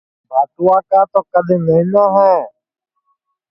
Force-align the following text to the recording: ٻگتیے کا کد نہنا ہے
ٻگتیے 0.29 0.75
کا 1.11 1.21
کد 1.31 1.47
نہنا 1.65 2.03
ہے 2.15 2.35